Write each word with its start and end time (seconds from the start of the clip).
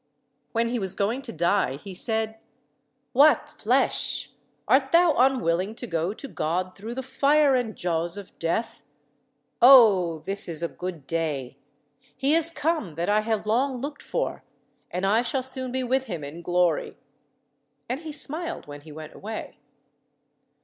When 0.51 0.69
he 0.69 0.79
was 0.79 0.95
going 0.95 1.21
to 1.21 1.31
die, 1.31 1.75
he 1.75 1.93
said, 1.93 2.39
"What, 3.13 3.47
flesh! 3.61 4.31
art 4.67 4.91
thou 4.91 5.13
unwilling 5.15 5.75
to 5.75 5.85
go 5.85 6.11
to 6.11 6.27
God 6.27 6.73
through 6.73 6.95
the 6.95 7.03
fire 7.03 7.53
and 7.53 7.75
jaws 7.77 8.17
of 8.17 8.39
death? 8.39 8.81
Oh! 9.61 10.23
this 10.25 10.49
is 10.49 10.63
a 10.63 10.67
good 10.67 11.05
day. 11.05 11.59
He 12.17 12.33
is 12.33 12.49
come 12.49 12.95
that 12.95 13.09
I 13.09 13.21
have 13.21 13.45
long 13.45 13.77
looked 13.77 14.01
for, 14.01 14.43
and 14.89 15.05
I 15.05 15.21
shall 15.21 15.43
soon 15.43 15.71
be 15.71 15.83
with 15.83 16.05
Him 16.05 16.23
in 16.23 16.41
glory." 16.41 16.97
And 17.87 17.99
he 17.99 18.11
smiled 18.11 18.65
when 18.65 18.81
he 18.81 18.91
went 18.91 19.13
away. 19.13 19.59